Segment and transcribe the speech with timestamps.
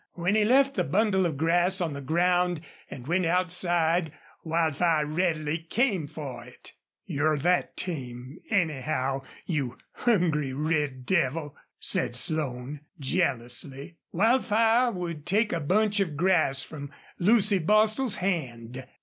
[0.13, 4.11] When he left the bundle of grass on the ground and went outside
[4.43, 6.73] Wildfire readily came for it.
[7.05, 13.97] "You're that tame, anyhow, you hungry red devil," said Slone, jealously.
[14.11, 16.89] Wildfire would take a bunch of grass from
[17.19, 18.83] Lucy Bostil's hand.